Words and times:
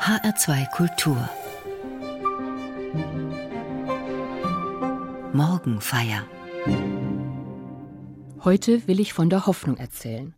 HR2 0.00 0.70
Kultur 0.70 1.28
Morgenfeier 5.34 6.26
Heute 8.42 8.88
will 8.88 8.98
ich 8.98 9.12
von 9.12 9.28
der 9.28 9.44
Hoffnung 9.44 9.76
erzählen. 9.76 10.34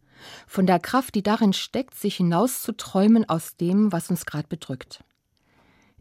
Von 0.48 0.66
der 0.66 0.80
Kraft, 0.80 1.14
die 1.14 1.22
darin 1.22 1.52
steckt, 1.52 1.94
sich 1.94 2.16
hinauszuträumen 2.16 3.28
aus 3.28 3.56
dem, 3.56 3.92
was 3.92 4.10
uns 4.10 4.26
gerade 4.26 4.48
bedrückt. 4.48 5.04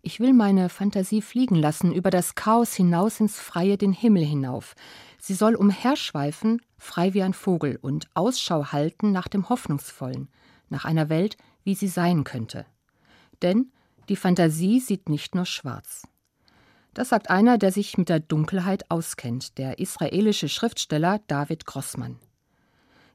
Ich 0.02 0.20
will 0.20 0.34
meine 0.34 0.68
Fantasie 0.68 1.22
fliegen 1.22 1.56
lassen, 1.56 1.94
über 1.94 2.10
das 2.10 2.34
Chaos 2.34 2.74
hinaus 2.74 3.20
ins 3.20 3.40
Freie, 3.40 3.78
den 3.78 3.94
Himmel 3.94 4.26
hinauf. 4.26 4.74
Sie 5.20 5.36
soll 5.36 5.54
umherschweifen, 5.54 6.64
frei 6.80 7.14
wie 7.14 7.22
ein 7.22 7.36
Vogel, 7.36 7.78
und 7.80 8.08
Ausschau 8.16 8.72
halten 8.72 9.12
nach 9.12 9.28
dem 9.28 9.50
Hoffnungsvollen, 9.50 10.30
nach 10.70 10.84
einer 10.84 11.10
Welt, 11.10 11.38
wie 11.64 11.76
sie 11.76 11.90
sein 11.90 12.24
könnte. 12.24 12.66
Denn 13.42 13.72
die 14.10 14.16
Fantasie 14.16 14.80
sieht 14.80 15.10
nicht 15.10 15.36
nur 15.36 15.46
schwarz. 15.46 16.08
Das 16.94 17.10
sagt 17.10 17.30
einer, 17.30 17.58
der 17.58 17.72
sich 17.72 17.98
mit 17.98 18.10
der 18.10 18.20
Dunkelheit 18.20 18.92
auskennt, 18.92 19.58
der 19.58 19.80
israelische 19.80 20.50
Schriftsteller 20.50 21.20
David 21.28 21.66
Grossmann. 21.66 22.20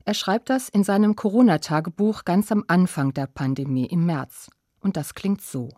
Er 0.05 0.15
schreibt 0.15 0.51
das 0.51 0.69
in 0.69 0.85
seinem 0.85 1.17
Corona-Tagebuch 1.17 2.25
ganz 2.25 2.51
am 2.53 2.65
Anfang 2.69 3.13
der 3.13 3.27
Pandemie 3.27 3.87
im 3.87 4.07
März. 4.07 4.49
Und 4.81 4.97
das 4.97 5.15
klingt 5.15 5.43
so. 5.43 5.71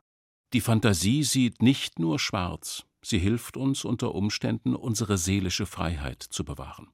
Die 0.53 0.61
Fantasie 0.61 1.25
sieht 1.25 1.63
nicht 1.63 1.99
nur 1.99 2.19
schwarz, 2.19 2.85
sie 3.03 3.19
hilft 3.19 3.57
uns 3.57 3.85
unter 3.85 4.15
Umständen, 4.15 4.77
unsere 4.77 5.19
seelische 5.19 5.67
Freiheit 5.67 6.23
zu 6.23 6.45
bewahren. 6.45 6.89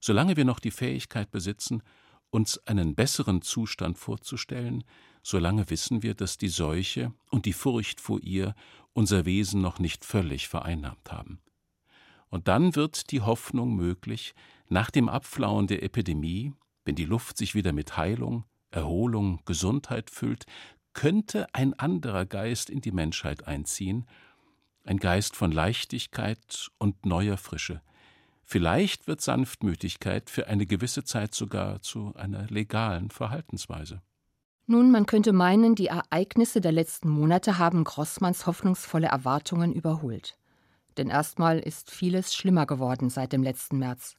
Solange 0.00 0.36
wir 0.36 0.44
noch 0.44 0.60
die 0.60 0.70
Fähigkeit 0.70 1.30
besitzen, 1.30 1.82
uns 2.30 2.58
einen 2.66 2.94
besseren 2.94 3.42
Zustand 3.42 3.98
vorzustellen, 3.98 4.84
solange 5.22 5.68
wissen 5.70 6.02
wir, 6.02 6.14
dass 6.14 6.38
die 6.38 6.48
Seuche 6.48 7.12
und 7.30 7.46
die 7.46 7.52
Furcht 7.52 8.00
vor 8.00 8.20
ihr 8.20 8.54
unser 8.92 9.24
Wesen 9.24 9.60
noch 9.60 9.78
nicht 9.78 10.04
völlig 10.04 10.48
vereinnahmt 10.48 11.12
haben. 11.12 11.40
Und 12.28 12.48
dann 12.48 12.74
wird 12.76 13.10
die 13.10 13.20
Hoffnung 13.20 13.74
möglich, 13.74 14.34
nach 14.68 14.90
dem 14.90 15.08
Abflauen 15.08 15.66
der 15.66 15.82
Epidemie, 15.82 16.52
wenn 16.84 16.94
die 16.94 17.04
Luft 17.04 17.36
sich 17.36 17.54
wieder 17.54 17.72
mit 17.72 17.96
Heilung, 17.96 18.44
Erholung, 18.70 19.40
Gesundheit 19.44 20.10
füllt, 20.10 20.46
könnte 20.94 21.46
ein 21.54 21.74
anderer 21.74 22.26
Geist 22.26 22.70
in 22.70 22.80
die 22.80 22.92
Menschheit 22.92 23.46
einziehen, 23.46 24.06
ein 24.84 24.98
Geist 24.98 25.36
von 25.36 25.52
Leichtigkeit 25.52 26.70
und 26.78 27.06
neuer 27.06 27.36
Frische, 27.36 27.82
Vielleicht 28.52 29.06
wird 29.06 29.22
Sanftmütigkeit 29.22 30.28
für 30.28 30.46
eine 30.46 30.66
gewisse 30.66 31.04
Zeit 31.04 31.34
sogar 31.34 31.80
zu 31.80 32.14
einer 32.16 32.46
legalen 32.48 33.10
Verhaltensweise. 33.10 34.02
Nun, 34.66 34.90
man 34.90 35.06
könnte 35.06 35.32
meinen, 35.32 35.74
die 35.74 35.88
Ereignisse 35.88 36.60
der 36.60 36.72
letzten 36.72 37.08
Monate 37.08 37.58
haben 37.58 37.84
Grossmanns 37.84 38.46
hoffnungsvolle 38.46 39.08
Erwartungen 39.08 39.72
überholt. 39.72 40.38
Denn 40.96 41.08
erstmal 41.08 41.58
ist 41.58 41.90
vieles 41.90 42.34
schlimmer 42.34 42.66
geworden 42.66 43.10
seit 43.10 43.32
dem 43.32 43.42
letzten 43.42 43.78
März. 43.78 44.14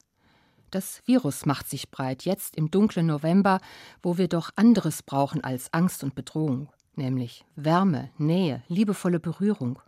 Das 0.70 1.02
Virus 1.06 1.46
macht 1.46 1.70
sich 1.70 1.90
breit, 1.90 2.24
jetzt 2.24 2.56
im 2.56 2.70
dunklen 2.70 3.06
November, 3.06 3.60
wo 4.02 4.18
wir 4.18 4.28
doch 4.28 4.50
anderes 4.56 5.02
brauchen 5.02 5.42
als 5.42 5.72
Angst 5.72 6.02
und 6.02 6.14
Bedrohung, 6.14 6.68
nämlich 6.94 7.44
Wärme, 7.54 8.10
Nähe, 8.18 8.62
liebevolle 8.68 9.20
Berührung. 9.20 9.80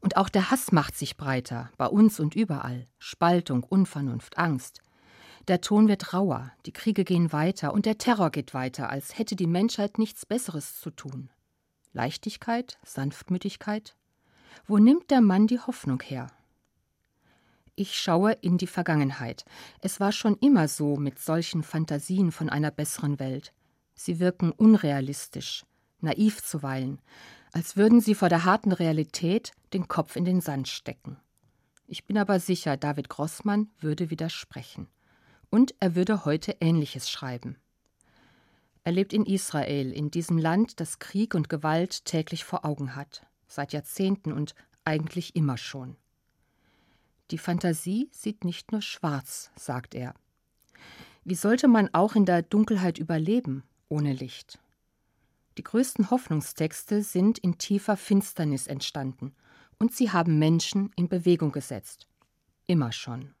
Und 0.00 0.16
auch 0.16 0.28
der 0.28 0.50
Hass 0.50 0.72
macht 0.72 0.96
sich 0.96 1.16
breiter, 1.16 1.70
bei 1.78 1.86
uns 1.86 2.20
und 2.20 2.34
überall. 2.34 2.86
Spaltung, 2.98 3.64
Unvernunft, 3.64 4.38
Angst. 4.38 4.82
Der 5.48 5.60
Ton 5.60 5.88
wird 5.88 6.14
rauer, 6.14 6.52
die 6.64 6.72
Kriege 6.72 7.04
gehen 7.04 7.30
weiter 7.30 7.74
und 7.74 7.84
der 7.84 7.98
Terror 7.98 8.30
geht 8.30 8.54
weiter, 8.54 8.88
als 8.88 9.18
hätte 9.18 9.36
die 9.36 9.46
Menschheit 9.46 9.98
nichts 9.98 10.24
Besseres 10.24 10.80
zu 10.80 10.90
tun. 10.90 11.28
Leichtigkeit, 11.92 12.78
Sanftmütigkeit? 12.82 13.94
Wo 14.66 14.78
nimmt 14.78 15.10
der 15.10 15.20
Mann 15.20 15.46
die 15.46 15.60
Hoffnung 15.60 16.00
her? 16.02 16.28
Ich 17.76 17.98
schaue 17.98 18.32
in 18.32 18.56
die 18.56 18.66
Vergangenheit. 18.66 19.44
Es 19.80 20.00
war 20.00 20.12
schon 20.12 20.36
immer 20.36 20.66
so 20.66 20.96
mit 20.96 21.18
solchen 21.18 21.62
Fantasien 21.62 22.32
von 22.32 22.48
einer 22.48 22.70
besseren 22.70 23.18
Welt. 23.18 23.52
Sie 23.94 24.20
wirken 24.20 24.50
unrealistisch, 24.50 25.66
naiv 26.00 26.42
zuweilen, 26.42 27.00
als 27.52 27.76
würden 27.76 28.00
sie 28.00 28.14
vor 28.14 28.28
der 28.28 28.44
harten 28.44 28.72
Realität 28.72 29.52
den 29.72 29.88
Kopf 29.88 30.16
in 30.16 30.24
den 30.24 30.40
Sand 30.40 30.68
stecken. 30.68 31.18
Ich 31.86 32.04
bin 32.04 32.16
aber 32.16 32.40
sicher, 32.40 32.76
David 32.76 33.08
Grossmann 33.08 33.68
würde 33.78 34.08
widersprechen. 34.08 34.88
Und 35.54 35.72
er 35.78 35.94
würde 35.94 36.24
heute 36.24 36.56
Ähnliches 36.60 37.08
schreiben. 37.08 37.58
Er 38.82 38.90
lebt 38.90 39.12
in 39.12 39.24
Israel, 39.24 39.92
in 39.92 40.10
diesem 40.10 40.36
Land, 40.36 40.80
das 40.80 40.98
Krieg 40.98 41.36
und 41.36 41.48
Gewalt 41.48 42.04
täglich 42.06 42.42
vor 42.42 42.64
Augen 42.64 42.96
hat, 42.96 43.24
seit 43.46 43.72
Jahrzehnten 43.72 44.32
und 44.32 44.56
eigentlich 44.84 45.36
immer 45.36 45.56
schon. 45.56 45.94
Die 47.30 47.38
Fantasie 47.38 48.08
sieht 48.10 48.44
nicht 48.44 48.72
nur 48.72 48.82
schwarz, 48.82 49.52
sagt 49.54 49.94
er. 49.94 50.14
Wie 51.22 51.36
sollte 51.36 51.68
man 51.68 51.88
auch 51.92 52.16
in 52.16 52.24
der 52.24 52.42
Dunkelheit 52.42 52.98
überleben, 52.98 53.62
ohne 53.88 54.12
Licht? 54.12 54.58
Die 55.56 55.62
größten 55.62 56.10
Hoffnungstexte 56.10 57.04
sind 57.04 57.38
in 57.38 57.58
tiefer 57.58 57.96
Finsternis 57.96 58.66
entstanden 58.66 59.36
und 59.78 59.94
sie 59.94 60.10
haben 60.10 60.40
Menschen 60.40 60.90
in 60.96 61.08
Bewegung 61.08 61.52
gesetzt. 61.52 62.08
Immer 62.66 62.90
schon. 62.90 63.36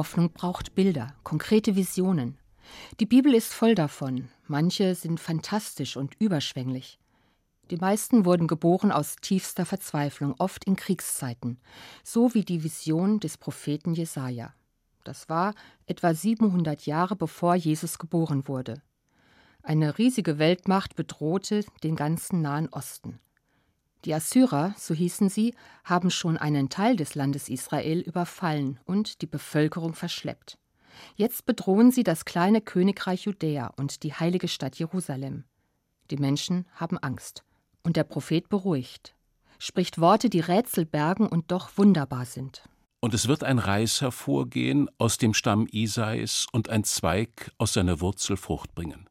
Hoffnung 0.00 0.32
braucht 0.32 0.74
Bilder, 0.74 1.14
konkrete 1.24 1.76
Visionen. 1.76 2.38
Die 3.00 3.04
Bibel 3.04 3.34
ist 3.34 3.52
voll 3.52 3.74
davon. 3.74 4.30
Manche 4.46 4.94
sind 4.94 5.20
fantastisch 5.20 5.98
und 5.98 6.14
überschwänglich. 6.18 6.98
Die 7.70 7.76
meisten 7.76 8.24
wurden 8.24 8.46
geboren 8.46 8.92
aus 8.92 9.16
tiefster 9.16 9.66
Verzweiflung, 9.66 10.34
oft 10.38 10.64
in 10.64 10.76
Kriegszeiten, 10.76 11.58
so 12.02 12.32
wie 12.32 12.46
die 12.46 12.64
Vision 12.64 13.20
des 13.20 13.36
Propheten 13.36 13.92
Jesaja. 13.92 14.54
Das 15.04 15.28
war 15.28 15.54
etwa 15.84 16.14
700 16.14 16.86
Jahre 16.86 17.14
bevor 17.14 17.54
Jesus 17.54 17.98
geboren 17.98 18.48
wurde. 18.48 18.80
Eine 19.62 19.98
riesige 19.98 20.38
Weltmacht 20.38 20.96
bedrohte 20.96 21.62
den 21.82 21.94
ganzen 21.94 22.40
Nahen 22.40 22.70
Osten. 22.70 23.20
Die 24.04 24.14
Assyrer, 24.14 24.74
so 24.78 24.94
hießen 24.94 25.28
sie, 25.28 25.54
haben 25.84 26.10
schon 26.10 26.38
einen 26.38 26.70
Teil 26.70 26.96
des 26.96 27.14
Landes 27.14 27.48
Israel 27.48 28.00
überfallen 28.00 28.80
und 28.84 29.20
die 29.20 29.26
Bevölkerung 29.26 29.94
verschleppt. 29.94 30.56
Jetzt 31.16 31.46
bedrohen 31.46 31.92
sie 31.92 32.02
das 32.02 32.24
kleine 32.24 32.60
Königreich 32.60 33.24
Judäa 33.24 33.72
und 33.76 34.02
die 34.02 34.14
heilige 34.14 34.48
Stadt 34.48 34.76
Jerusalem. 34.78 35.44
Die 36.10 36.16
Menschen 36.16 36.66
haben 36.74 36.98
Angst. 36.98 37.44
Und 37.82 37.96
der 37.96 38.04
Prophet 38.04 38.48
beruhigt, 38.48 39.14
spricht 39.58 40.00
Worte, 40.00 40.28
die 40.28 40.40
Rätsel 40.40 40.84
bergen 40.84 41.26
und 41.26 41.50
doch 41.50 41.70
wunderbar 41.76 42.26
sind. 42.26 42.62
Und 43.00 43.14
es 43.14 43.28
wird 43.28 43.44
ein 43.44 43.58
Reis 43.58 44.02
hervorgehen 44.02 44.90
aus 44.98 45.16
dem 45.16 45.32
Stamm 45.32 45.66
Isais 45.70 46.46
und 46.52 46.68
ein 46.68 46.84
Zweig 46.84 47.52
aus 47.56 47.72
seiner 47.72 48.00
Wurzel 48.00 48.36
Frucht 48.36 48.74
bringen. 48.74 49.08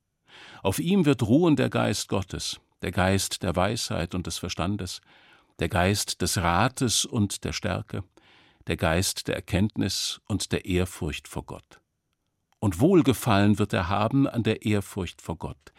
Auf 0.62 0.78
ihm 0.78 1.06
wird 1.06 1.24
ruhen 1.24 1.56
der 1.56 1.70
Geist 1.70 2.08
Gottes, 2.10 2.60
der 2.82 2.92
Geist 2.92 3.44
der 3.44 3.56
Weisheit 3.56 4.16
und 4.16 4.28
des 4.28 4.38
Verstandes, 4.38 5.02
der 5.60 5.70
Geist 5.70 6.22
des 6.22 6.38
Rates 6.38 7.06
und 7.06 7.44
der 7.44 7.54
Stärke, 7.54 8.04
der 8.68 8.78
Geist 8.78 9.28
der 9.28 9.36
Erkenntnis 9.36 10.22
und 10.28 10.52
der 10.52 10.66
Ehrfurcht 10.66 11.28
vor 11.28 11.44
Gott. 11.46 11.82
Und 12.60 12.80
Wohlgefallen 12.80 13.58
wird 13.58 13.74
er 13.74 13.90
haben 13.90 14.28
an 14.28 14.44
der 14.44 14.66
Ehrfurcht 14.66 15.22
vor 15.22 15.38
Gott. 15.38 15.74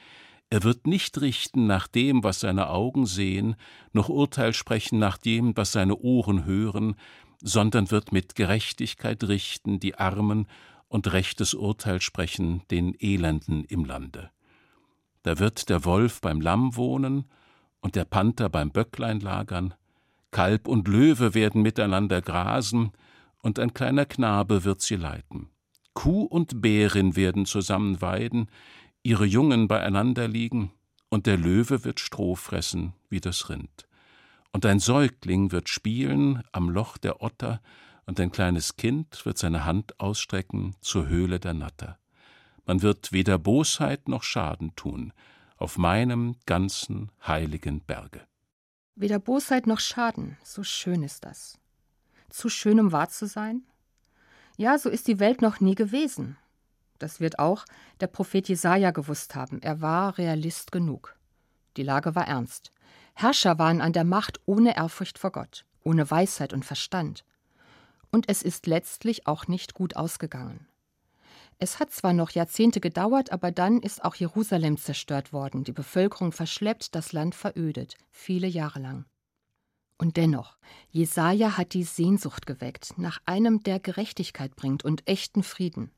Er 0.49 0.65
wird 0.65 0.87
nicht 0.87 1.21
richten 1.21 1.67
nach 1.67 1.87
dem, 1.87 2.25
was 2.25 2.41
seine 2.41 2.71
Augen 2.71 3.07
sehen, 3.07 3.55
noch 3.93 4.09
Urteil 4.09 4.53
sprechen 4.53 4.99
nach 4.99 5.17
dem, 5.17 5.57
was 5.57 5.73
seine 5.73 5.97
Ohren 5.97 6.45
hören, 6.45 6.97
sondern 7.41 7.91
wird 7.91 8.13
mit 8.13 8.35
Gerechtigkeit 8.35 9.23
richten 9.25 9.79
die 9.79 9.95
Armen 9.95 10.49
und 10.89 11.13
rechtes 11.13 11.55
Urteil 11.55 12.01
sprechen 12.01 12.63
den 12.71 12.95
Elenden 12.99 13.65
im 13.65 13.85
Lande. 13.85 14.31
Da 15.23 15.39
wird 15.39 15.69
der 15.69 15.85
Wolf 15.85 16.21
beim 16.21 16.41
Lamm 16.41 16.77
wohnen 16.77 17.25
und 17.81 17.97
der 17.97 18.05
Panther 18.05 18.49
beim 18.49 18.71
Böcklein 18.71 19.21
lagern, 19.21 19.75
Kalb 20.31 20.69
und 20.69 20.87
Löwe 20.87 21.35
werden 21.35 21.63
miteinander 21.63 22.23
grasen, 22.23 22.93
und 23.43 23.59
ein 23.59 23.73
kleiner 23.73 24.05
Knabe 24.05 24.65
wird 24.65 24.83
sie 24.83 24.97
leiten. 24.97 25.49
Kuh 25.95 26.23
und 26.23 26.61
Bärin 26.61 27.17
werden 27.17 27.47
zusammen 27.47 28.01
weiden, 28.03 28.51
ihre 29.03 29.25
Jungen 29.25 29.67
beieinander 29.67 30.29
liegen, 30.29 30.73
und 31.09 31.27
der 31.27 31.37
Löwe 31.37 31.85
wird 31.85 32.01
Stroh 32.01 32.37
fressen 32.37 32.93
wie 33.09 33.21
das 33.21 33.49
Rind. 33.49 33.89
Und 34.53 34.67
ein 34.67 34.79
Säugling 34.79 35.53
wird 35.53 35.69
spielen 35.69 36.43
am 36.53 36.69
Loch 36.69 36.99
der 36.99 37.23
Otter, 37.23 37.61
und 38.07 38.21
ein 38.21 38.31
kleines 38.31 38.77
Kind 38.77 39.25
wird 39.25 39.39
seine 39.39 39.65
Hand 39.65 39.99
ausstrecken 40.01 40.75
zur 40.81 41.09
Höhle 41.09 41.41
der 41.41 41.55
Natter. 41.55 41.99
Man 42.65 42.83
wird 42.83 43.13
weder 43.13 43.39
Bosheit 43.39 44.09
noch 44.09 44.23
Schaden 44.23 44.75
tun 44.77 45.13
auf 45.57 45.77
meinem 45.77 46.37
ganzen 46.47 47.13
heiligen 47.27 47.81
Berge. 47.81 48.27
Weder 48.95 49.19
Bosheit 49.19 49.67
noch 49.67 49.81
Schaden, 49.81 50.37
so 50.43 50.63
schön 50.63 51.03
ist 51.03 51.25
das. 51.25 51.59
Zu 52.31 52.49
schön, 52.49 52.81
um 52.81 52.93
wahr 52.93 53.11
zu 53.11 53.27
sein? 53.27 53.63
Ja, 54.57 54.79
so 54.79 54.89
ist 54.89 55.09
die 55.09 55.21
Welt 55.21 55.43
noch 55.43 55.61
nie 55.61 55.75
gewesen. 55.75 56.37
Das 56.99 57.21
wird 57.21 57.39
auch 57.39 57.65
der 58.01 58.07
Prophet 58.07 58.49
Jesaja 58.49 58.91
gewusst 58.91 59.35
haben. 59.35 59.61
Er 59.63 59.81
war 59.81 60.19
Realist 60.19 60.71
genug. 60.71 61.17
Die 61.77 61.83
Lage 61.83 62.15
war 62.15 62.27
ernst. 62.27 62.73
Herrscher 63.15 63.59
waren 63.59 63.81
an 63.81 63.93
der 63.93 64.05
Macht 64.05 64.41
ohne 64.47 64.77
Ehrfurcht 64.77 65.19
vor 65.19 65.33
Gott, 65.33 65.65
ohne 65.83 66.11
Weisheit 66.11 66.53
und 66.53 66.65
Verstand. 66.65 67.25
Und 68.11 68.29
es 68.29 68.43
ist 68.43 68.67
letztlich 68.67 69.27
auch 69.27 69.47
nicht 69.47 69.75
gut 69.75 69.97
ausgegangen. 69.97 70.67
Es 71.63 71.79
hat 71.79 71.93
zwar 71.93 72.15
noch 72.15 72.31
Jahrzehnte 72.31 72.81
gedauert, 72.81 73.33
aber 73.33 73.53
dann 73.53 73.81
ist 73.81 74.03
auch 74.03 74.15
Jerusalem 74.15 74.79
zerstört 74.79 75.35
worden, 75.35 75.63
die 75.63 75.73
Bevölkerung 75.73 76.33
verschleppt, 76.33 76.95
das 76.95 77.13
Land 77.13 77.35
verödet, 77.35 77.99
viele 78.11 78.47
Jahre 78.47 78.81
lang. 78.81 79.05
Und 79.99 80.17
dennoch, 80.17 80.57
Jesaja 80.89 81.59
hat 81.59 81.75
die 81.75 81.85
Sehnsucht 81.85 82.47
geweckt 82.47 82.95
nach 82.97 83.21
einem, 83.27 83.63
der 83.63 83.79
Gerechtigkeit 83.79 84.57
bringt 84.57 84.87
und 84.87 85.07
echten 85.07 85.43
Frieden. 85.43 85.91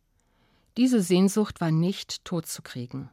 Diese 0.76 1.00
Sehnsucht 1.00 1.60
war 1.60 1.70
nicht 1.70 2.24
totzukriegen. 2.24 3.08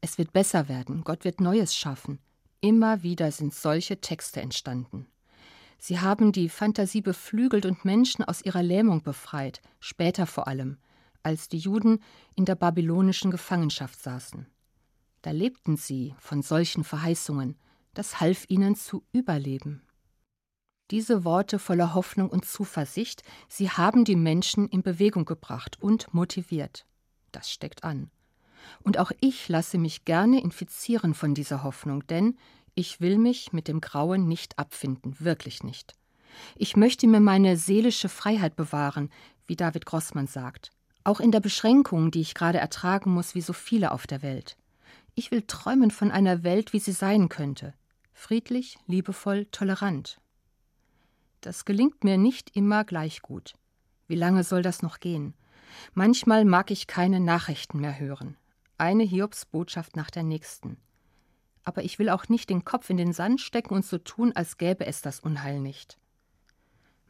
Es 0.00 0.16
wird 0.16 0.32
besser 0.32 0.68
werden, 0.68 1.02
Gott 1.02 1.24
wird 1.24 1.40
Neues 1.40 1.74
schaffen. 1.74 2.20
Immer 2.60 3.02
wieder 3.02 3.32
sind 3.32 3.52
solche 3.52 4.00
Texte 4.00 4.40
entstanden. 4.40 5.08
Sie 5.78 5.98
haben 5.98 6.30
die 6.30 6.48
Fantasie 6.48 7.00
beflügelt 7.00 7.66
und 7.66 7.84
Menschen 7.84 8.24
aus 8.24 8.42
ihrer 8.42 8.62
Lähmung 8.62 9.02
befreit, 9.02 9.60
später 9.80 10.26
vor 10.26 10.46
allem, 10.46 10.78
als 11.24 11.48
die 11.48 11.58
Juden 11.58 12.00
in 12.34 12.44
der 12.44 12.54
babylonischen 12.54 13.30
Gefangenschaft 13.30 14.00
saßen. 14.00 14.46
Da 15.22 15.30
lebten 15.30 15.76
sie 15.76 16.14
von 16.18 16.42
solchen 16.42 16.84
Verheißungen, 16.84 17.56
das 17.94 18.20
half 18.20 18.44
ihnen 18.48 18.76
zu 18.76 19.04
überleben. 19.12 19.82
Diese 20.90 21.24
Worte 21.24 21.58
voller 21.58 21.94
Hoffnung 21.94 22.28
und 22.28 22.44
Zuversicht, 22.44 23.22
sie 23.48 23.70
haben 23.70 24.04
die 24.04 24.16
Menschen 24.16 24.68
in 24.68 24.82
Bewegung 24.82 25.24
gebracht 25.24 25.80
und 25.80 26.12
motiviert. 26.12 26.84
Das 27.32 27.50
steckt 27.50 27.84
an. 27.84 28.10
Und 28.82 28.98
auch 28.98 29.10
ich 29.20 29.48
lasse 29.48 29.78
mich 29.78 30.04
gerne 30.04 30.42
infizieren 30.42 31.14
von 31.14 31.34
dieser 31.34 31.62
Hoffnung, 31.62 32.06
denn 32.06 32.36
ich 32.74 33.00
will 33.00 33.18
mich 33.18 33.52
mit 33.52 33.68
dem 33.68 33.80
Grauen 33.80 34.28
nicht 34.28 34.58
abfinden, 34.58 35.16
wirklich 35.20 35.62
nicht. 35.62 35.94
Ich 36.56 36.76
möchte 36.76 37.06
mir 37.06 37.20
meine 37.20 37.56
seelische 37.56 38.08
Freiheit 38.08 38.56
bewahren, 38.56 39.10
wie 39.46 39.56
David 39.56 39.86
Grossmann 39.86 40.26
sagt, 40.26 40.70
auch 41.04 41.20
in 41.20 41.30
der 41.30 41.40
Beschränkung, 41.40 42.10
die 42.10 42.20
ich 42.20 42.34
gerade 42.34 42.58
ertragen 42.58 43.12
muss, 43.12 43.34
wie 43.34 43.40
so 43.40 43.52
viele 43.52 43.92
auf 43.92 44.06
der 44.06 44.22
Welt. 44.22 44.56
Ich 45.14 45.30
will 45.30 45.42
träumen 45.42 45.90
von 45.90 46.10
einer 46.10 46.42
Welt, 46.42 46.72
wie 46.72 46.80
sie 46.80 46.92
sein 46.92 47.28
könnte, 47.28 47.74
friedlich, 48.12 48.78
liebevoll, 48.86 49.46
tolerant, 49.46 50.18
das 51.44 51.66
gelingt 51.66 52.04
mir 52.04 52.16
nicht 52.16 52.56
immer 52.56 52.84
gleich 52.84 53.20
gut. 53.20 53.52
Wie 54.06 54.14
lange 54.14 54.44
soll 54.44 54.62
das 54.62 54.80
noch 54.80 54.98
gehen? 54.98 55.34
Manchmal 55.92 56.46
mag 56.46 56.70
ich 56.70 56.86
keine 56.86 57.20
Nachrichten 57.20 57.80
mehr 57.80 58.00
hören. 58.00 58.38
Eine 58.78 59.02
Hiobsbotschaft 59.02 59.94
nach 59.94 60.08
der 60.08 60.22
nächsten. 60.22 60.78
Aber 61.62 61.84
ich 61.84 61.98
will 61.98 62.08
auch 62.08 62.30
nicht 62.30 62.48
den 62.48 62.64
Kopf 62.64 62.88
in 62.88 62.96
den 62.96 63.12
Sand 63.12 63.42
stecken 63.42 63.74
und 63.74 63.84
so 63.84 63.98
tun, 63.98 64.32
als 64.34 64.56
gäbe 64.56 64.86
es 64.86 65.02
das 65.02 65.20
Unheil 65.20 65.60
nicht. 65.60 65.98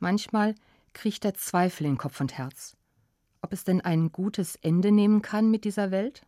Manchmal 0.00 0.56
kriecht 0.94 1.22
der 1.22 1.34
Zweifel 1.34 1.86
in 1.86 1.96
Kopf 1.96 2.20
und 2.20 2.36
Herz. 2.36 2.76
Ob 3.44 3.52
es 3.52 3.62
denn 3.62 3.82
ein 3.82 4.10
gutes 4.10 4.56
Ende 4.62 4.90
nehmen 4.90 5.20
kann 5.20 5.50
mit 5.50 5.66
dieser 5.66 5.90
Welt? 5.90 6.22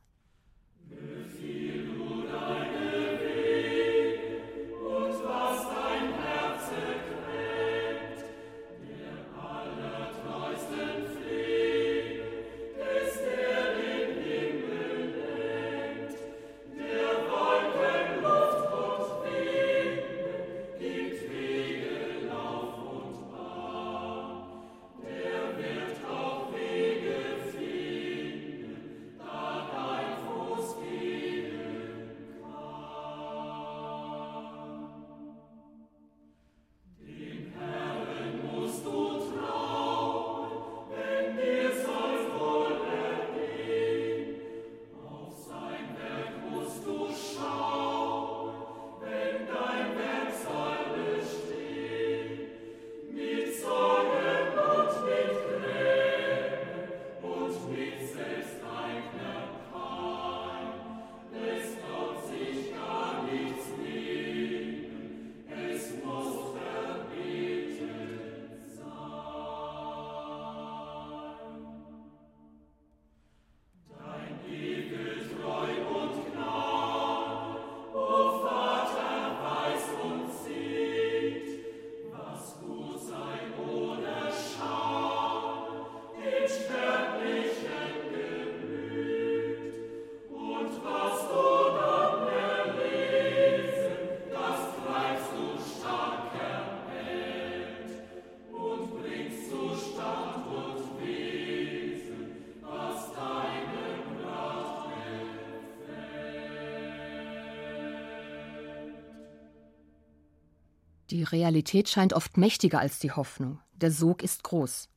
Die 111.17 111.23
Realität 111.23 111.89
scheint 111.89 112.13
oft 112.13 112.37
mächtiger 112.37 112.79
als 112.79 112.99
die 112.99 113.11
Hoffnung. 113.11 113.59
Der 113.73 113.91
Sog 113.91 114.23
ist 114.23 114.43
groß. 114.43 114.91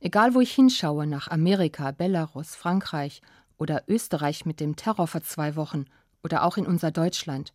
Egal 0.00 0.34
wo 0.34 0.40
ich 0.40 0.52
hinschaue, 0.52 1.06
nach 1.06 1.28
Amerika, 1.28 1.92
Belarus, 1.92 2.56
Frankreich 2.56 3.22
oder 3.56 3.84
Österreich 3.86 4.46
mit 4.46 4.58
dem 4.58 4.74
Terror 4.74 5.06
vor 5.06 5.22
zwei 5.22 5.54
Wochen 5.54 5.84
oder 6.24 6.42
auch 6.42 6.56
in 6.56 6.66
unser 6.66 6.90
Deutschland. 6.90 7.52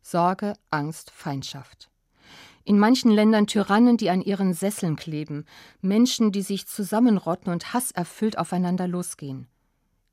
Sorge, 0.00 0.54
Angst, 0.70 1.10
Feindschaft. 1.10 1.90
In 2.64 2.78
manchen 2.78 3.10
Ländern 3.10 3.46
Tyrannen, 3.46 3.98
die 3.98 4.08
an 4.08 4.22
ihren 4.22 4.54
Sesseln 4.54 4.96
kleben, 4.96 5.44
Menschen, 5.82 6.32
die 6.32 6.40
sich 6.40 6.66
zusammenrotten 6.66 7.52
und 7.52 7.74
hasserfüllt 7.74 8.38
aufeinander 8.38 8.88
losgehen. 8.88 9.46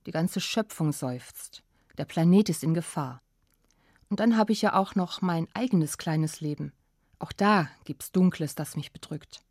Die 0.07 0.11
ganze 0.11 0.41
Schöpfung 0.41 0.91
seufzt. 0.91 1.63
Der 1.97 2.03
Planet 2.03 2.49
ist 2.49 2.65
in 2.65 2.73
Gefahr. 2.73 3.21
Und 4.09 4.19
dann 4.19 4.35
habe 4.35 4.51
ich 4.51 4.61
ja 4.61 4.73
auch 4.73 4.95
noch 4.95 5.21
mein 5.21 5.47
eigenes 5.53 5.97
kleines 5.97 6.41
Leben. 6.41 6.73
Auch 7.19 7.33
da 7.33 7.69
gibt's 7.83 8.11
Dunkles, 8.11 8.55
das 8.55 8.75
mich 8.75 8.91
bedrückt. 8.91 9.41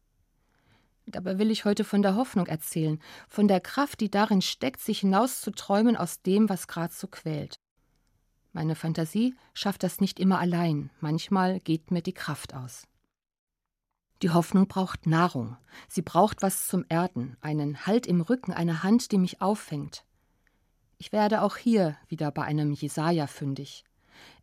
Dabei 1.06 1.38
will 1.38 1.50
ich 1.50 1.64
heute 1.64 1.84
von 1.84 2.02
der 2.02 2.16
Hoffnung 2.16 2.46
erzählen, 2.46 3.00
von 3.28 3.48
der 3.48 3.60
Kraft, 3.60 4.00
die 4.00 4.10
darin 4.10 4.42
steckt, 4.42 4.80
sich 4.80 5.00
hinauszuträumen 5.00 5.96
aus 5.96 6.20
dem, 6.22 6.48
was 6.48 6.66
gerade 6.66 6.92
so 6.92 7.06
quält. 7.06 7.56
Meine 8.52 8.74
Fantasie 8.74 9.34
schafft 9.54 9.82
das 9.82 10.00
nicht 10.00 10.18
immer 10.18 10.38
allein, 10.38 10.90
manchmal 11.00 11.60
geht 11.60 11.90
mir 11.90 12.02
die 12.02 12.12
Kraft 12.12 12.54
aus. 12.54 12.86
Die 14.20 14.30
Hoffnung 14.30 14.66
braucht 14.66 15.06
Nahrung, 15.06 15.56
sie 15.88 16.02
braucht 16.02 16.42
was 16.42 16.66
zum 16.66 16.84
Erden, 16.88 17.36
einen 17.40 17.86
Halt 17.86 18.06
im 18.06 18.20
Rücken, 18.20 18.52
eine 18.52 18.82
Hand, 18.82 19.12
die 19.12 19.18
mich 19.18 19.40
auffängt. 19.40 20.04
Ich 20.98 21.12
werde 21.12 21.42
auch 21.42 21.56
hier 21.56 21.96
wieder 22.08 22.32
bei 22.32 22.42
einem 22.42 22.72
Jesaja 22.72 23.28
fündig. 23.28 23.84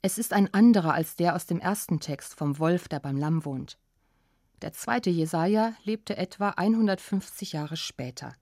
Es 0.01 0.17
ist 0.17 0.34
ein 0.34 0.53
anderer 0.53 0.94
als 0.94 1.15
der 1.15 1.36
aus 1.36 1.46
dem 1.46 1.60
ersten 1.60 2.00
Text 2.00 2.36
vom 2.36 2.60
Wolf, 2.60 2.88
der 2.88 3.00
beim 3.00 3.17
Lamm 3.17 3.46
wohnt. 3.46 3.77
Der 4.62 4.72
zweite 4.72 5.10
Jesaja 5.10 5.74
lebte 5.84 6.17
etwa 6.17 6.50
150 6.50 7.53
Jahre 7.53 7.77
später. 7.77 8.36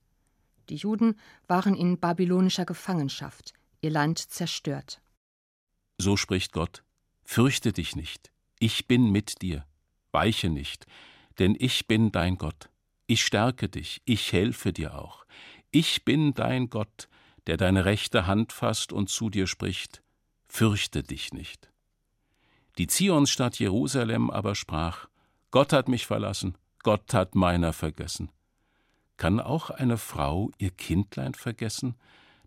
Die 0.70 0.76
Juden 0.76 1.20
waren 1.48 1.76
in 1.76 2.00
babylonischer 2.00 2.66
Gefangenschaft, 2.66 3.54
ihr 3.82 3.90
Land 3.90 4.20
zerstört. 4.20 5.02
So 5.98 6.18
spricht 6.18 6.54
Gott: 6.54 6.84
Fürchte 7.24 7.74
dich 7.74 7.96
nicht, 7.96 8.32
ich 8.60 8.88
bin 8.88 9.12
mit 9.12 9.42
dir, 9.42 9.66
weiche 10.12 10.50
nicht, 10.50 10.86
denn 11.40 11.56
ich 11.58 11.88
bin 11.88 12.12
dein 12.12 12.38
Gott. 12.38 12.70
Ich 13.08 13.26
stärke 13.26 13.68
dich, 13.68 14.02
ich 14.06 14.32
helfe 14.32 14.72
dir 14.72 14.98
auch. 14.98 15.26
Ich 15.72 16.06
bin 16.06 16.34
dein 16.34 16.70
Gott, 16.70 17.10
der 17.48 17.58
deine 17.58 17.86
rechte 17.86 18.28
Hand 18.28 18.54
fasst 18.54 18.94
und 18.94 19.10
zu 19.10 19.30
dir 19.30 19.48
spricht: 19.48 20.03
Fürchte 20.56 21.02
dich 21.02 21.34
nicht. 21.34 21.72
Die 22.78 22.86
Zionsstadt 22.86 23.58
Jerusalem 23.58 24.30
aber 24.30 24.54
sprach: 24.54 25.08
Gott 25.50 25.74
hat 25.74 25.88
mich 25.88 26.06
verlassen, 26.06 26.56
Gott 26.84 27.12
hat 27.16 27.34
meiner 27.34 27.74
vergessen. 27.74 28.30
Kann 29.18 29.40
auch 29.40 29.72
eine 29.72 29.98
Frau 29.98 30.52
ihr 30.60 30.70
Kindlein 30.70 31.34
vergessen, 31.34 31.96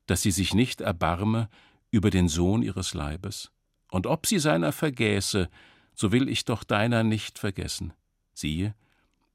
dass 0.07 0.23
sie 0.23 0.31
sich 0.31 0.55
nicht 0.55 0.83
erbarme 0.83 1.49
über 1.91 2.11
den 2.11 2.29
Sohn 2.29 2.63
ihres 2.63 2.95
Leibes? 2.95 3.51
Und 3.91 4.07
ob 4.07 4.29
sie 4.29 4.39
seiner 4.39 4.71
vergäße, 4.71 5.51
so 5.93 6.13
will 6.13 6.29
ich 6.29 6.45
doch 6.45 6.63
deiner 6.63 7.03
nicht 7.03 7.41
vergessen. 7.41 7.93
Siehe, 8.33 8.77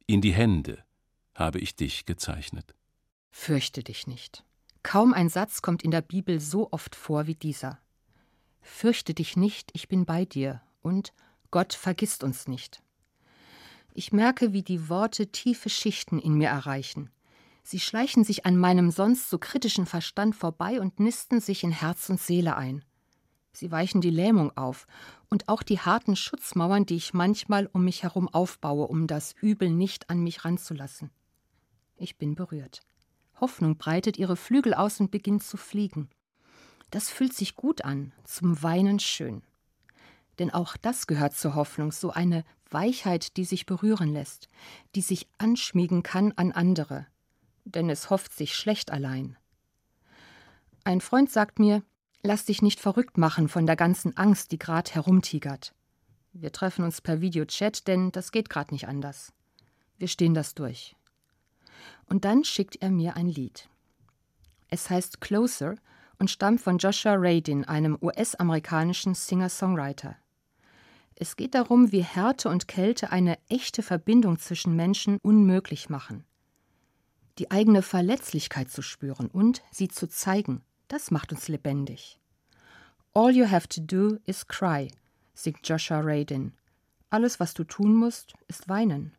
in 0.07 0.21
die 0.21 0.33
Hände 0.33 0.81
habe 1.35 1.59
ich 1.59 1.75
dich 1.75 2.05
gezeichnet. 2.05 2.73
Fürchte 3.31 3.83
dich 3.83 4.07
nicht. 4.07 4.45
Kaum 4.81 5.13
ein 5.13 5.27
Satz 5.27 5.61
kommt 5.61 5.83
in 5.83 5.91
der 5.91 6.01
Bibel 6.01 6.39
so 6.39 6.71
oft 6.71 6.95
vor 6.95 7.27
wie 7.27 7.35
dieser. 7.35 7.77
Fürchte 8.61 9.13
dich 9.13 9.35
nicht, 9.35 9.71
ich 9.73 9.87
bin 9.87 10.05
bei 10.05 10.25
dir, 10.25 10.61
und 10.81 11.13
Gott 11.49 11.73
vergisst 11.73 12.23
uns 12.23 12.47
nicht. 12.47 12.81
Ich 13.93 14.13
merke, 14.13 14.53
wie 14.53 14.63
die 14.63 14.87
Worte 14.87 15.27
tiefe 15.27 15.69
Schichten 15.69 16.19
in 16.19 16.35
mir 16.35 16.49
erreichen. 16.49 17.09
Sie 17.63 17.79
schleichen 17.79 18.23
sich 18.23 18.45
an 18.45 18.57
meinem 18.57 18.89
sonst 18.89 19.29
so 19.29 19.37
kritischen 19.37 19.85
Verstand 19.85 20.35
vorbei 20.35 20.79
und 20.79 20.99
nisten 20.99 21.41
sich 21.41 21.63
in 21.63 21.71
Herz 21.71 22.09
und 22.09 22.19
Seele 22.19 22.55
ein. 22.55 22.83
Sie 23.53 23.69
weichen 23.69 24.01
die 24.01 24.09
Lähmung 24.09 24.55
auf 24.55 24.87
und 25.29 25.49
auch 25.49 25.61
die 25.61 25.79
harten 25.79 26.15
Schutzmauern, 26.15 26.85
die 26.85 26.95
ich 26.95 27.13
manchmal 27.13 27.69
um 27.73 27.83
mich 27.83 28.03
herum 28.03 28.29
aufbaue, 28.29 28.87
um 28.87 29.07
das 29.07 29.35
Übel 29.41 29.69
nicht 29.69 30.09
an 30.09 30.23
mich 30.23 30.45
ranzulassen. 30.45 31.11
Ich 31.97 32.17
bin 32.17 32.35
berührt. 32.35 32.81
Hoffnung 33.39 33.77
breitet 33.77 34.17
ihre 34.17 34.37
Flügel 34.37 34.73
aus 34.73 34.99
und 34.99 35.11
beginnt 35.11 35.43
zu 35.43 35.57
fliegen. 35.57 36.09
Das 36.91 37.10
fühlt 37.10 37.33
sich 37.33 37.55
gut 37.55 37.83
an, 37.83 38.12
zum 38.24 38.62
Weinen 38.62 39.00
schön. 39.00 39.41
Denn 40.39 40.51
auch 40.51 40.77
das 40.77 41.07
gehört 41.07 41.33
zur 41.33 41.55
Hoffnung, 41.55 41.91
so 41.91 42.12
eine 42.12 42.43
Weichheit, 42.69 43.38
die 43.38 43.45
sich 43.45 43.65
berühren 43.65 44.13
lässt, 44.13 44.48
die 44.95 45.01
sich 45.01 45.27
anschmiegen 45.38 46.03
kann 46.03 46.31
an 46.33 46.51
andere, 46.51 47.07
denn 47.65 47.89
es 47.89 48.10
hofft 48.10 48.33
sich 48.33 48.55
schlecht 48.55 48.91
allein. 48.91 49.38
Ein 50.83 51.01
Freund 51.01 51.29
sagt 51.31 51.60
mir, 51.60 51.83
lass 52.24 52.45
dich 52.45 52.62
nicht 52.62 52.79
verrückt 52.79 53.17
machen 53.17 53.50
von 53.50 53.65
der 53.65 53.75
ganzen 53.75 54.15
Angst, 54.17 54.51
die 54.51 54.60
grad 54.60 54.95
herumtigert. 54.95 55.74
Wir 56.33 56.51
treffen 56.51 56.83
uns 56.83 57.01
per 57.01 57.21
Videochat, 57.21 57.88
denn 57.88 58.12
das 58.12 58.31
geht 58.31 58.50
grad 58.50 58.71
nicht 58.71 58.88
anders. 58.88 59.33
Wir 59.98 60.07
stehen 60.07 60.33
das 60.33 60.55
durch. 60.55 60.95
Und 62.05 62.25
dann 62.25 62.43
schickt 62.43 62.77
er 62.81 62.89
mir 62.89 63.15
ein 63.15 63.27
Lied. 63.27 63.69
Es 64.69 64.89
heißt 64.89 65.21
Closer 65.21 65.75
und 66.21 66.29
stammt 66.29 66.61
von 66.61 66.77
Joshua 66.77 67.15
Radin, 67.17 67.65
einem 67.65 67.97
US-amerikanischen 67.99 69.15
Singer-Songwriter. 69.15 70.15
Es 71.15 71.35
geht 71.35 71.55
darum, 71.55 71.91
wie 71.91 72.03
Härte 72.03 72.47
und 72.47 72.67
Kälte 72.67 73.11
eine 73.11 73.39
echte 73.49 73.81
Verbindung 73.81 74.37
zwischen 74.37 74.75
Menschen 74.75 75.17
unmöglich 75.23 75.89
machen. 75.89 76.23
Die 77.39 77.49
eigene 77.49 77.81
Verletzlichkeit 77.81 78.69
zu 78.69 78.83
spüren 78.83 79.31
und 79.31 79.63
sie 79.71 79.87
zu 79.87 80.07
zeigen, 80.07 80.61
das 80.89 81.09
macht 81.09 81.31
uns 81.31 81.47
lebendig. 81.47 82.19
All 83.15 83.31
you 83.31 83.49
have 83.49 83.67
to 83.69 83.81
do 83.81 84.19
is 84.27 84.47
cry, 84.47 84.91
singt 85.33 85.67
Joshua 85.67 86.01
Radin. 86.03 86.53
Alles, 87.09 87.39
was 87.39 87.55
du 87.55 87.63
tun 87.63 87.95
musst, 87.95 88.35
ist 88.47 88.69
weinen. 88.69 89.17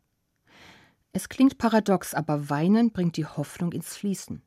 Es 1.11 1.27
klingt 1.27 1.57
paradox, 1.57 2.13
aber 2.13 2.49
Weinen 2.49 2.93
bringt 2.93 3.17
die 3.17 3.25
Hoffnung 3.25 3.73
ins 3.73 3.97
Fließen. 3.97 4.41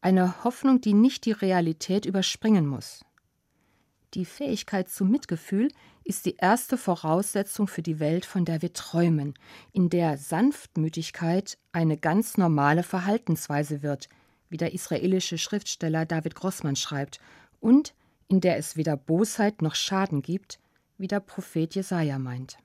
Eine 0.00 0.44
Hoffnung, 0.44 0.80
die 0.80 0.94
nicht 0.94 1.24
die 1.24 1.32
Realität 1.32 2.06
überspringen 2.06 2.66
muss. 2.66 3.04
Die 4.14 4.24
Fähigkeit 4.26 4.90
zum 4.90 5.10
Mitgefühl 5.10 5.68
ist 6.04 6.26
die 6.26 6.36
erste 6.36 6.76
Voraussetzung 6.76 7.66
für 7.66 7.82
die 7.82 7.98
Welt, 7.98 8.26
von 8.26 8.44
der 8.44 8.60
wir 8.60 8.72
träumen, 8.72 9.34
in 9.72 9.88
der 9.88 10.18
Sanftmütigkeit 10.18 11.56
eine 11.72 11.96
ganz 11.96 12.36
normale 12.36 12.82
Verhaltensweise 12.82 13.82
wird, 13.82 14.08
wie 14.50 14.58
der 14.58 14.74
israelische 14.74 15.38
Schriftsteller 15.38 16.04
David 16.04 16.34
Grossmann 16.34 16.76
schreibt, 16.76 17.20
und 17.60 17.94
in 18.28 18.40
der 18.40 18.58
es 18.58 18.76
weder 18.76 18.96
Bosheit 18.96 19.62
noch 19.62 19.74
Schaden 19.74 20.20
gibt, 20.20 20.58
wie 20.98 21.08
der 21.08 21.20
Prophet 21.20 21.74
Jesaja 21.74 22.18
meint. 22.18 22.58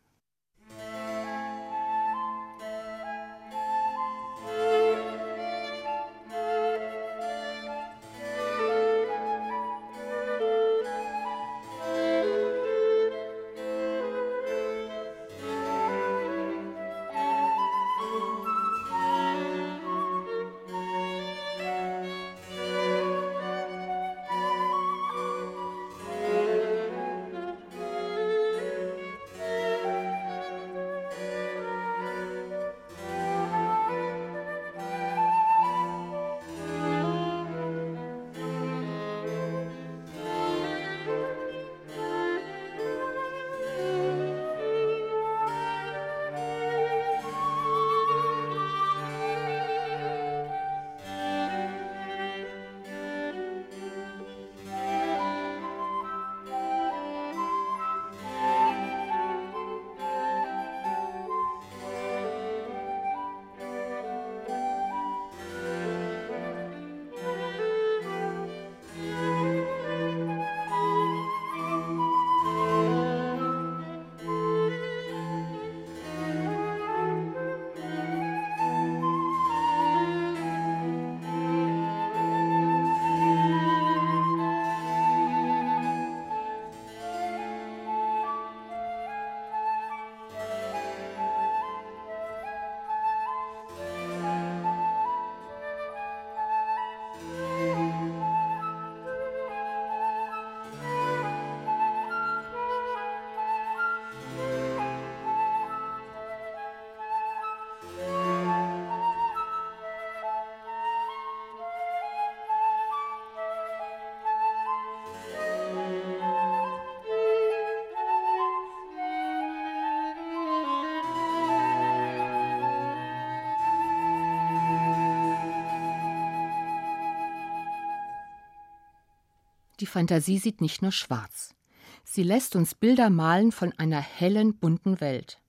Die 129.88 129.94
Fantasie 129.94 130.38
sieht 130.38 130.60
nicht 130.60 130.82
nur 130.82 130.92
schwarz. 130.92 131.56
Sie 132.04 132.22
lässt 132.22 132.58
uns 132.58 132.76
Bilder 132.76 133.10
malen 133.10 133.54
von 133.54 133.72
einer 133.78 134.02
hellen, 134.02 134.58
bunten 134.58 135.00
Welt. 135.00 135.40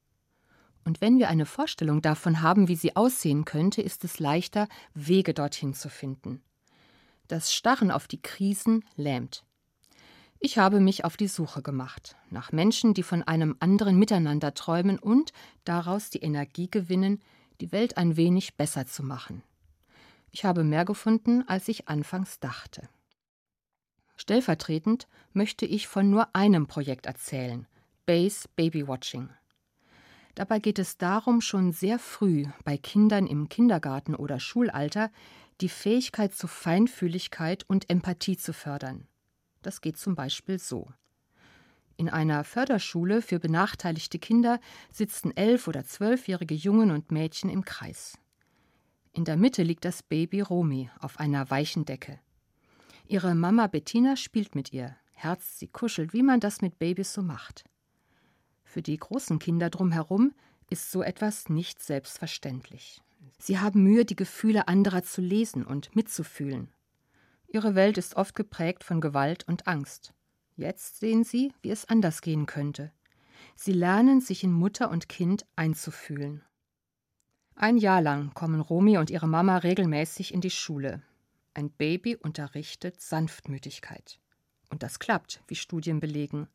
Und 0.85 1.00
wenn 1.00 1.18
wir 1.18 1.28
eine 1.28 1.45
Vorstellung 1.45 2.02
davon 2.02 2.40
haben, 2.40 2.68
wie 2.68 2.76
sie 2.76 2.95
aussehen 2.95 3.45
könnte, 3.45 3.83
ist 3.83 4.04
es 4.04 4.21
leichter, 4.21 4.68
Wege 4.95 5.35
dorthin 5.35 5.75
zu 5.75 5.88
finden. 5.88 6.40
Das 7.26 7.52
Starren 7.52 7.90
auf 7.90 8.07
die 8.07 8.23
Krisen 8.23 8.85
lähmt. 8.95 9.42
Ich 10.38 10.57
habe 10.57 10.78
mich 10.78 11.04
auf 11.04 11.16
die 11.16 11.26
Suche 11.26 11.61
gemacht 11.61 12.14
nach 12.30 12.52
Menschen, 12.52 12.95
die 12.95 13.02
von 13.02 13.25
einem 13.25 13.57
anderen 13.59 13.99
Miteinander 13.99 14.54
träumen 14.54 15.00
und 15.00 15.33
daraus 15.64 16.11
die 16.11 16.23
Energie 16.23 16.71
gewinnen, 16.71 17.21
die 17.61 17.73
Welt 17.73 17.97
ein 17.97 18.16
wenig 18.16 18.57
besser 18.57 18.87
zu 18.87 19.02
machen. 19.02 19.42
Ich 20.30 20.45
habe 20.45 20.63
mehr 20.63 20.84
gefunden, 20.84 21.43
als 21.49 21.67
ich 21.67 21.89
anfangs 21.89 22.39
dachte. 22.39 22.89
Stellvertretend 24.19 25.07
möchte 25.33 25.65
ich 25.65 25.87
von 25.87 26.11
nur 26.11 26.35
einem 26.35 26.67
Projekt 26.67 27.07
erzählen, 27.07 27.67
Base 28.04 28.49
Baby 28.57 28.87
Watching. 28.87 29.31
Dabei 30.35 30.59
geht 30.59 30.81
es 30.81 30.99
darum, 30.99 31.41
schon 31.41 31.73
sehr 31.73 32.00
früh 32.00 32.47
bei 32.65 32.76
Kindern 32.76 33.28
im 33.28 33.49
Kindergarten 33.49 34.17
oder 34.17 34.41
Schulalter 34.41 35.11
die 35.61 35.69
Fähigkeit 35.69 36.35
zur 36.35 36.49
Feinfühligkeit 36.49 37.65
und 37.69 37.89
Empathie 37.91 38.37
zu 38.37 38.52
fördern. 38.52 39.07
Das 39.63 39.81
geht 39.81 39.99
zum 39.99 40.17
Beispiel 40.17 40.59
so. 40.59 40.93
In 41.97 42.09
einer 42.09 42.43
Förderschule 42.43 43.23
für 43.23 43.39
benachteiligte 43.39 44.19
Kinder 44.19 44.61
sitzen 44.93 45.37
elf- 45.37 45.69
oder 45.69 45.85
zwölfjährige 45.85 46.54
Jungen 46.54 46.91
und 46.91 47.13
Mädchen 47.13 47.50
im 47.50 47.65
Kreis. 47.65 48.19
In 49.13 49.25
der 49.25 49.37
Mitte 49.37 49.63
liegt 49.63 49.85
das 49.85 50.02
Baby 50.02 50.41
Romy 50.41 50.91
auf 51.00 51.19
einer 51.21 51.50
weichen 51.50 51.85
Decke. 51.85 52.21
Ihre 53.10 53.34
Mama 53.34 53.68
Bettina 53.68 54.16
spielt 54.16 54.54
mit 54.54 54.75
ihr, 54.75 54.94
herzt 55.14 55.58
sie, 55.58 55.66
kuschelt, 55.66 56.12
wie 56.12 56.23
man 56.23 56.40
das 56.40 56.60
mit 56.60 56.78
Babys 56.78 57.14
so 57.14 57.23
macht. 57.23 57.64
Für 58.64 58.82
die 58.82 58.99
großen 58.99 59.38
Kinder 59.38 59.71
drumherum 59.71 60.34
ist 60.68 60.90
so 60.90 61.02
etwas 61.02 61.49
nicht 61.49 61.82
selbstverständlich. 61.82 63.00
Sie 63.38 63.58
haben 63.58 63.82
Mühe, 63.82 64.04
die 64.04 64.14
Gefühle 64.14 64.68
anderer 64.68 65.02
zu 65.04 65.23
lesen 65.23 65.64
und 65.64 65.97
mitzufühlen. 65.97 66.68
Ihre 67.47 67.75
Welt 67.75 67.97
ist 67.97 68.14
oft 68.16 68.34
geprägt 68.34 68.84
von 68.84 69.00
Gewalt 69.00 69.49
und 69.49 69.66
Angst. 69.66 70.12
Jetzt 70.54 71.00
sehen 71.00 71.25
sie, 71.25 71.54
wie 71.62 71.71
es 71.71 71.88
anders 71.88 72.21
gehen 72.21 72.44
könnte. 72.44 72.92
Sie 73.54 73.73
lernen, 73.73 74.21
sich 74.21 74.44
in 74.44 74.52
Mutter 74.52 74.90
und 74.90 75.08
Kind 75.08 75.47
einzufühlen. 75.56 76.42
Ein 77.54 77.78
Jahr 77.78 78.02
lang 78.02 78.34
kommen 78.34 78.60
Romy 78.60 78.99
und 78.99 79.08
ihre 79.08 79.28
Mama 79.28 79.56
regelmäßig 79.56 80.34
in 80.34 80.42
die 80.42 80.50
Schule. 80.50 81.02
Ein 81.58 81.71
Baby 81.71 82.14
unterrichtet 82.14 83.00
Sanftmütigkeit. 83.00 84.21
Und 84.71 84.84
das 84.84 85.00
klappt, 85.00 85.42
wie 85.49 85.56
Studien 85.56 85.99
belegen. 85.99 86.47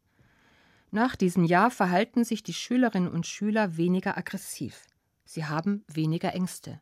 Nach 0.92 1.18
diesem 1.18 1.44
Jahr 1.44 1.72
verhalten 1.72 2.24
sich 2.24 2.42
die 2.42 2.54
Schülerinnen 2.54 3.12
und 3.12 3.28
Schüler 3.28 3.76
weniger 3.76 4.18
aggressiv. 4.18 4.86
Sie 5.26 5.44
haben 5.44 5.84
weniger 5.92 6.34
Ängste. 6.34 6.80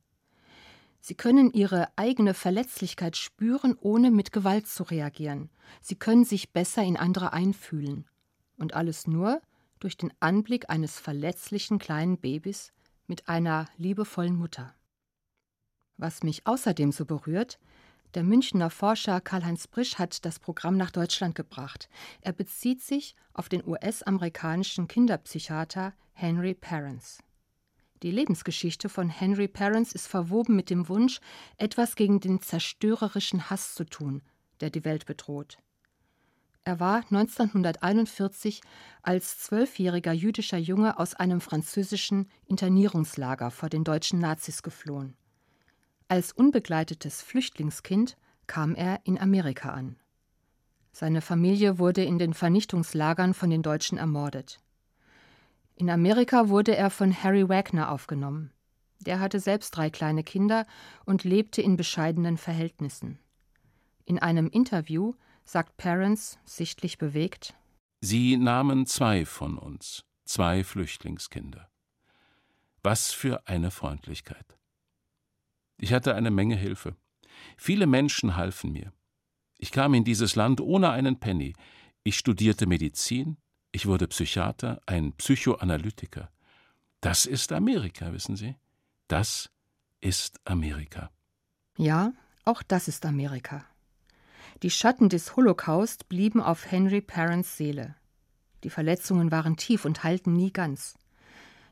Sie 0.99 1.15
können 1.15 1.51
ihre 1.51 1.87
eigene 1.95 2.35
Verletzlichkeit 2.35 3.17
spüren, 3.17 3.75
ohne 3.81 4.11
mit 4.11 4.31
Gewalt 4.31 4.67
zu 4.67 4.83
reagieren. 4.83 5.49
Sie 5.81 5.95
können 5.95 6.23
sich 6.23 6.51
besser 6.51 6.83
in 6.83 6.97
andere 6.97 7.33
einfühlen. 7.33 8.05
Und 8.55 8.75
alles 8.75 9.07
nur 9.07 9.41
durch 9.79 9.97
den 9.97 10.13
Anblick 10.19 10.69
eines 10.69 10.99
verletzlichen 10.99 11.79
kleinen 11.79 12.19
Babys 12.19 12.71
mit 13.07 13.27
einer 13.27 13.67
liebevollen 13.77 14.35
Mutter. 14.35 14.75
Was 15.97 16.21
mich 16.21 16.45
außerdem 16.45 16.91
so 16.91 17.05
berührt, 17.05 17.57
der 18.13 18.23
Münchner 18.23 18.69
Forscher 18.69 19.21
Karl-Heinz 19.21 19.67
Brisch 19.67 19.97
hat 19.97 20.25
das 20.25 20.39
Programm 20.39 20.77
nach 20.77 20.91
Deutschland 20.91 21.35
gebracht. 21.35 21.89
Er 22.21 22.33
bezieht 22.33 22.81
sich 22.81 23.15
auf 23.33 23.49
den 23.49 23.65
US-amerikanischen 23.65 24.87
Kinderpsychiater 24.87 25.93
Henry 26.13 26.53
Parents. 26.53 27.19
Die 28.03 28.11
Lebensgeschichte 28.11 28.89
von 28.89 29.09
Henry 29.09 29.47
Parents 29.47 29.93
ist 29.93 30.07
verwoben 30.07 30.55
mit 30.55 30.69
dem 30.69 30.89
Wunsch, 30.89 31.19
etwas 31.57 31.95
gegen 31.95 32.19
den 32.19 32.41
zerstörerischen 32.41 33.49
Hass 33.49 33.75
zu 33.75 33.85
tun, 33.85 34.21
der 34.59 34.71
die 34.71 34.83
Welt 34.83 35.05
bedroht. 35.05 35.57
Er 36.63 36.79
war 36.79 36.97
1941 36.97 38.61
als 39.01 39.39
zwölfjähriger 39.39 40.13
jüdischer 40.13 40.57
Junge 40.57 40.99
aus 40.99 41.15
einem 41.15 41.41
französischen 41.41 42.29
Internierungslager 42.45 43.49
vor 43.49 43.69
den 43.69 43.83
deutschen 43.83 44.19
Nazis 44.19 44.61
geflohen. 44.61 45.15
Als 46.11 46.33
unbegleitetes 46.33 47.21
Flüchtlingskind 47.21 48.17
kam 48.45 48.75
er 48.75 48.99
in 49.05 49.17
Amerika 49.17 49.69
an. 49.69 49.95
Seine 50.91 51.21
Familie 51.21 51.79
wurde 51.79 52.03
in 52.03 52.19
den 52.19 52.33
Vernichtungslagern 52.33 53.33
von 53.33 53.49
den 53.49 53.61
Deutschen 53.63 53.97
ermordet. 53.97 54.59
In 55.75 55.89
Amerika 55.89 56.49
wurde 56.49 56.75
er 56.75 56.89
von 56.89 57.13
Harry 57.23 57.47
Wagner 57.47 57.89
aufgenommen. 57.89 58.51
Der 58.99 59.21
hatte 59.21 59.39
selbst 59.39 59.71
drei 59.71 59.89
kleine 59.89 60.25
Kinder 60.25 60.67
und 61.05 61.23
lebte 61.23 61.61
in 61.61 61.77
bescheidenen 61.77 62.35
Verhältnissen. 62.37 63.17
In 64.03 64.19
einem 64.19 64.49
Interview 64.49 65.13
sagt 65.45 65.77
Parents, 65.77 66.39
sichtlich 66.43 66.97
bewegt: 66.97 67.53
Sie 68.01 68.35
nahmen 68.35 68.85
zwei 68.85 69.25
von 69.25 69.57
uns, 69.57 70.03
zwei 70.25 70.65
Flüchtlingskinder. 70.65 71.71
Was 72.83 73.13
für 73.13 73.47
eine 73.47 73.71
Freundlichkeit. 73.71 74.57
Ich 75.81 75.93
hatte 75.93 76.13
eine 76.13 76.29
Menge 76.29 76.55
Hilfe. 76.55 76.95
Viele 77.57 77.87
Menschen 77.87 78.35
halfen 78.35 78.71
mir. 78.71 78.93
Ich 79.57 79.71
kam 79.71 79.95
in 79.95 80.03
dieses 80.03 80.35
Land 80.35 80.61
ohne 80.61 80.91
einen 80.91 81.19
Penny. 81.19 81.55
Ich 82.03 82.19
studierte 82.19 82.67
Medizin, 82.67 83.37
ich 83.71 83.87
wurde 83.87 84.07
Psychiater, 84.07 84.79
ein 84.85 85.13
Psychoanalytiker. 85.13 86.29
Das 87.01 87.25
ist 87.25 87.51
Amerika, 87.51 88.13
wissen 88.13 88.35
Sie? 88.35 88.55
Das 89.07 89.49
ist 90.01 90.39
Amerika. 90.45 91.09
Ja, 91.77 92.13
auch 92.45 92.61
das 92.61 92.87
ist 92.87 93.03
Amerika. 93.03 93.65
Die 94.61 94.69
Schatten 94.69 95.09
des 95.09 95.35
Holocaust 95.35 96.07
blieben 96.09 96.41
auf 96.41 96.69
Henry 96.69 97.01
Parents 97.01 97.57
Seele. 97.57 97.95
Die 98.63 98.69
Verletzungen 98.69 99.31
waren 99.31 99.57
tief 99.57 99.85
und 99.85 100.03
heilten 100.03 100.33
nie 100.33 100.53
ganz. 100.53 100.95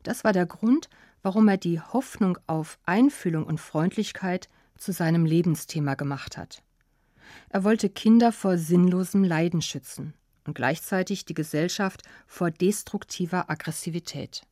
Das 0.02 0.24
war 0.24 0.34
der 0.34 0.48
Grund, 0.48 0.89
warum 1.21 1.47
er 1.47 1.58
die 1.58 1.79
Hoffnung 1.79 2.38
auf 2.47 2.79
Einfühlung 2.86 3.45
und 3.45 3.60
Freundlichkeit 3.60 4.49
zu 4.77 4.91
seinem 4.91 5.25
Lebensthema 5.25 5.95
gemacht 5.95 6.38
hat. 6.38 6.62
Er 7.49 7.63
wollte 7.63 7.89
Kinder 7.89 8.32
vor 8.32 8.58
sinnlosem 8.58 9.23
Leiden 9.23 9.62
schützen 9.62 10.13
und 10.45 10.55
gleichzeitig 10.55 11.25
die 11.25 11.34
Gesellschaft 11.34 12.03
vor 12.27 12.51
destruktiver 12.51 13.49
Aggressivität. 13.49 14.43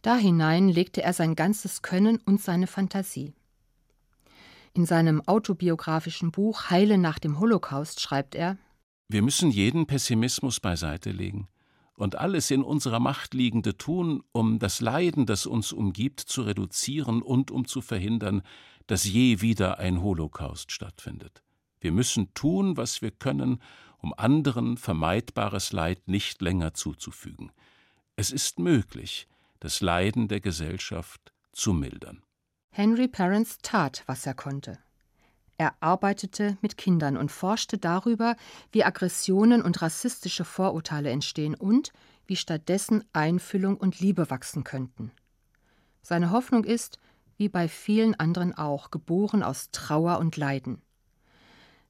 Da 0.00 0.16
hinein 0.16 0.68
legte 0.68 1.02
er 1.02 1.12
sein 1.12 1.36
ganzes 1.36 1.82
Können 1.82 2.18
und 2.24 2.40
seine 2.40 2.66
Fantasie. 2.66 3.34
In 4.74 4.86
seinem 4.86 5.20
autobiografischen 5.28 6.32
Buch 6.32 6.70
Heile 6.70 6.96
nach 6.96 7.18
dem 7.18 7.38
Holocaust 7.38 8.00
schreibt 8.00 8.34
er 8.34 8.56
Wir 9.08 9.22
müssen 9.22 9.50
jeden 9.50 9.86
Pessimismus 9.86 10.60
beiseite 10.60 11.10
legen 11.10 11.48
und 12.02 12.16
alles 12.16 12.50
in 12.50 12.64
unserer 12.64 12.98
Macht 12.98 13.32
Liegende 13.32 13.78
tun, 13.78 14.24
um 14.32 14.58
das 14.58 14.80
Leiden, 14.80 15.24
das 15.24 15.46
uns 15.46 15.72
umgibt, 15.72 16.18
zu 16.18 16.42
reduzieren 16.42 17.22
und 17.22 17.52
um 17.52 17.64
zu 17.64 17.80
verhindern, 17.80 18.42
dass 18.88 19.04
je 19.04 19.40
wieder 19.40 19.78
ein 19.78 20.02
Holocaust 20.02 20.72
stattfindet. 20.72 21.44
Wir 21.80 21.92
müssen 21.92 22.34
tun, 22.34 22.76
was 22.76 23.02
wir 23.02 23.12
können, 23.12 23.62
um 23.98 24.12
anderen 24.16 24.76
vermeidbares 24.78 25.72
Leid 25.72 26.08
nicht 26.08 26.42
länger 26.42 26.74
zuzufügen. 26.74 27.52
Es 28.16 28.32
ist 28.32 28.58
möglich, 28.58 29.28
das 29.60 29.80
Leiden 29.80 30.26
der 30.26 30.40
Gesellschaft 30.40 31.32
zu 31.52 31.72
mildern. 31.72 32.24
Henry 32.70 33.06
Parents 33.06 33.58
tat, 33.62 34.02
was 34.06 34.26
er 34.26 34.34
konnte. 34.34 34.80
Er 35.62 35.76
arbeitete 35.78 36.58
mit 36.60 36.76
Kindern 36.76 37.16
und 37.16 37.30
forschte 37.30 37.78
darüber, 37.78 38.34
wie 38.72 38.82
Aggressionen 38.82 39.62
und 39.62 39.80
rassistische 39.80 40.44
Vorurteile 40.44 41.10
entstehen 41.10 41.54
und 41.54 41.92
wie 42.26 42.34
stattdessen 42.34 43.04
Einfühlung 43.12 43.76
und 43.76 44.00
Liebe 44.00 44.28
wachsen 44.28 44.64
könnten. 44.64 45.12
Seine 46.02 46.32
Hoffnung 46.32 46.64
ist, 46.64 46.98
wie 47.36 47.48
bei 47.48 47.68
vielen 47.68 48.18
anderen 48.18 48.52
auch, 48.58 48.90
geboren 48.90 49.44
aus 49.44 49.70
Trauer 49.70 50.18
und 50.18 50.36
Leiden. 50.36 50.82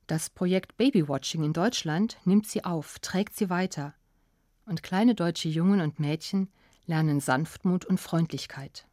Das 0.07 0.29
Projekt 0.29 0.77
Babywatching 0.77 1.43
in 1.43 1.55
Deutschland 1.55 2.19
nimmt 2.27 2.47
sie 2.47 2.65
auf, 2.65 2.99
trägt 2.99 3.35
sie 3.35 3.49
weiter. 3.49 3.95
Und 4.67 4.83
kleine 4.83 5.15
deutsche 5.15 5.49
Jungen 5.49 5.81
und 5.81 5.99
Mädchen 5.99 6.51
lernen 6.85 7.21
Sanftmut 7.21 7.87
und 7.87 7.99
Freundlichkeit. 7.99 8.87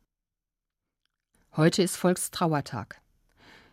Heute 1.58 1.84
ist 1.84 1.98
Volkstrauertag. 1.98 3.02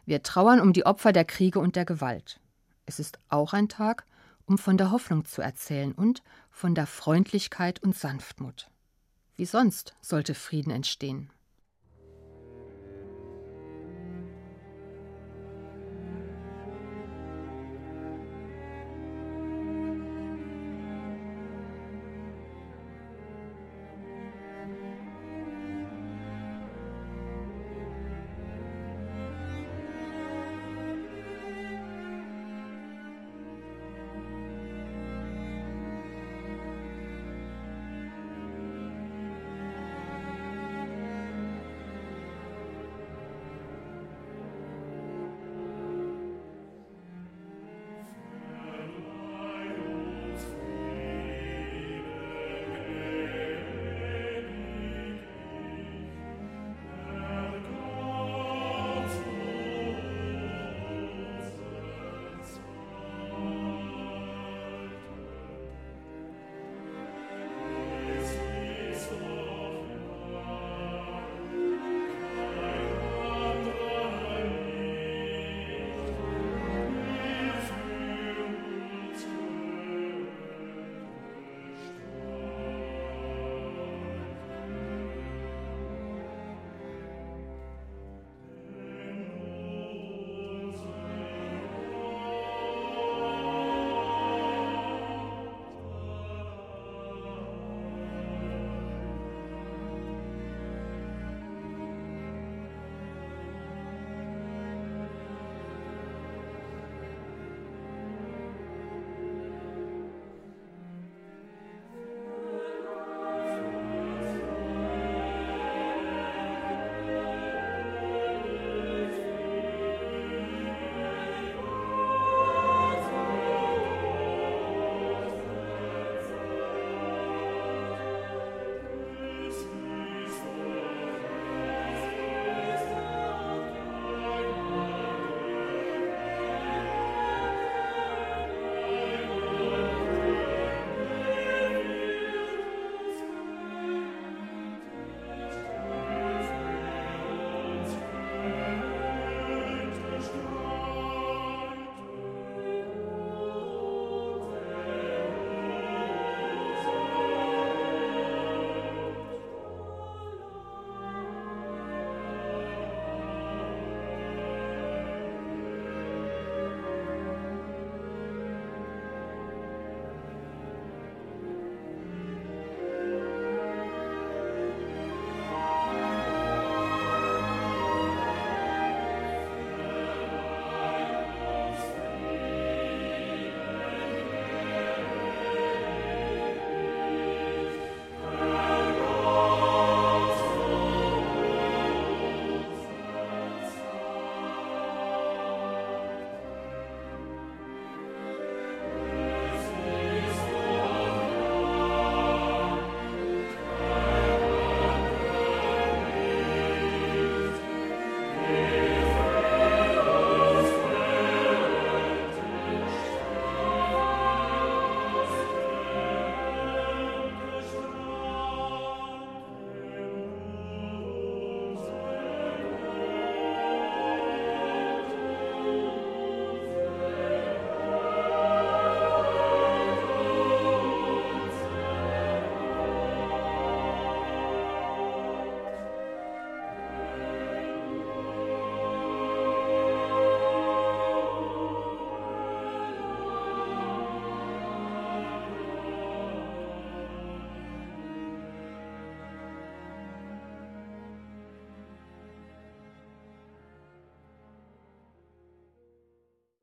Wir 0.07 0.23
trauern 0.23 0.61
um 0.61 0.73
die 0.73 0.87
Opfer 0.87 1.13
der 1.13 1.25
Kriege 1.25 1.59
und 1.59 1.77
der 1.77 1.85
Gewalt. 1.85 2.41
Es 2.87 3.01
ist 3.01 3.19
auch 3.29 3.53
ein 3.53 3.69
Tag, 3.69 4.05
um 4.47 4.57
von 4.57 4.79
der 4.79 4.93
Hoffnung 4.93 5.25
zu 5.25 5.43
erzählen 5.43 5.93
und 5.93 6.23
von 6.49 6.77
der 6.77 6.87
Freundlichkeit 6.87 7.83
und 7.83 7.97
Sanftmut. 7.97 8.71
Wie 9.35 9.47
sonst 9.47 9.95
sollte 10.01 10.35
Frieden 10.35 10.71
entstehen? 10.71 11.31